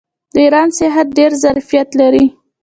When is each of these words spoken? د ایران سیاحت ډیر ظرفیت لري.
د 0.33 0.35
ایران 0.45 0.69
سیاحت 0.77 1.07
ډیر 1.17 1.31
ظرفیت 1.43 1.89
لري. 1.99 2.25